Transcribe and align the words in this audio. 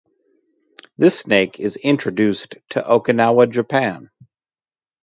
This 0.97 1.19
snake 1.19 1.59
is 1.59 1.75
introduced 1.75 2.55
to 2.69 2.81
Okinawa, 2.81 3.51
Japan. 3.51 4.09